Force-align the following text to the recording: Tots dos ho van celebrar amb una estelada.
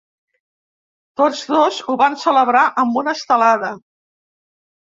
Tots 1.21 1.43
dos 1.51 1.77
ho 1.93 1.97
van 2.03 2.17
celebrar 2.23 2.65
amb 2.85 3.01
una 3.03 3.15
estelada. 3.19 3.71